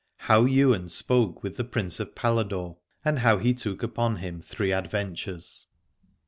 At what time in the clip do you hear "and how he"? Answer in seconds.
3.05-3.53